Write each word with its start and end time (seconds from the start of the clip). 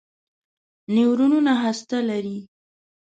نیورونونه 0.95 1.51
هسته 1.63 1.97
لري. 2.09 2.37